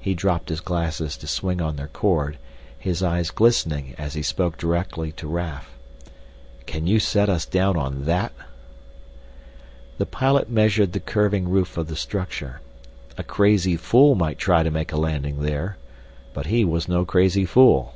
[0.00, 2.36] He dropped his glasses to swing on their cord,
[2.80, 5.70] his eyes glistening as he spoke directly to Raf.
[6.66, 8.32] "Can you set us down on that?"
[9.98, 12.60] The pilot measured the curving roof of the structure.
[13.16, 15.76] A crazy fool might try to make a landing there.
[16.34, 17.94] But he was no crazy fool.